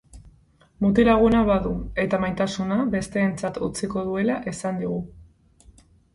[0.85, 1.73] Mutil-laguna badu,
[2.05, 4.99] eta maitasuna bestentzat utziko duela esan digu.